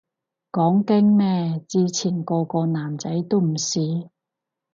[0.51, 4.09] 講經咩，之前個個男仔都唔試